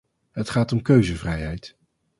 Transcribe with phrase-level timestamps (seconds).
[0.31, 1.77] Het gaat om keuzevrijheid.